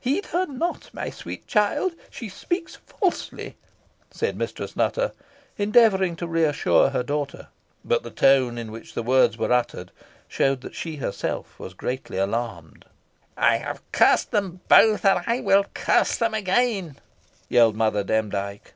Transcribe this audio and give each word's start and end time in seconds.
"Heed 0.00 0.26
her 0.26 0.46
not, 0.46 0.90
my 0.92 1.10
sweet 1.10 1.46
child 1.46 1.92
she 2.10 2.28
speaks 2.28 2.74
falsely," 2.74 3.54
said 4.10 4.36
Mistress 4.36 4.74
Nutter, 4.74 5.12
endeavouring 5.58 6.16
to 6.16 6.26
re 6.26 6.42
assure 6.42 6.90
her 6.90 7.04
daughter; 7.04 7.46
but 7.84 8.02
the 8.02 8.10
tone 8.10 8.58
in 8.58 8.72
which 8.72 8.94
the 8.94 9.04
words 9.04 9.38
were 9.38 9.52
uttered 9.52 9.92
showed 10.26 10.62
that 10.62 10.74
she 10.74 10.96
herself 10.96 11.56
was 11.60 11.72
greatly 11.72 12.18
alarmed. 12.18 12.84
"I 13.36 13.58
have 13.58 13.80
cursed 13.92 14.32
them 14.32 14.60
both, 14.66 15.04
and 15.04 15.22
I 15.24 15.38
will 15.38 15.66
curse 15.72 16.16
them 16.16 16.34
again," 16.34 16.96
yelled 17.48 17.76
Mother 17.76 18.02
Demdike. 18.02 18.74